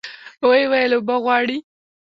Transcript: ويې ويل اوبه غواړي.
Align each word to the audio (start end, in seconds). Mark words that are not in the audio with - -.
ويې 0.47 0.65
ويل 0.71 0.91
اوبه 0.95 1.15
غواړي. 1.23 1.57